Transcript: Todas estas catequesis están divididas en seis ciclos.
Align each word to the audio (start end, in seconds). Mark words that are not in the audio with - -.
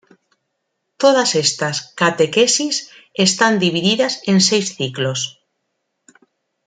Todas 1.01 1.29
estas 1.45 1.75
catequesis 1.99 2.75
están 3.13 3.53
divididas 3.65 4.13
en 4.31 4.37
seis 4.49 4.67
ciclos. 4.77 5.19